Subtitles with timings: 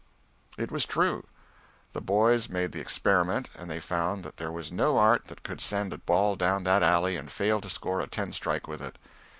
[0.57, 1.27] It was true.
[1.93, 5.61] The boys made the experiment and they found that there was no art that could
[5.61, 8.97] send a ball down that alley and fail to score a ten strike with it.